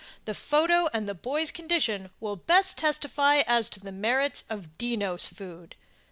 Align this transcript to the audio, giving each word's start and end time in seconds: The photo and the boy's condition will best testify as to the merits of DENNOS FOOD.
The 0.25 0.33
photo 0.33 0.89
and 0.93 1.07
the 1.07 1.13
boy's 1.13 1.51
condition 1.51 2.09
will 2.19 2.35
best 2.35 2.75
testify 2.79 3.43
as 3.45 3.69
to 3.69 3.79
the 3.79 3.91
merits 3.91 4.43
of 4.49 4.75
DENNOS 4.79 5.27
FOOD. 5.29 5.75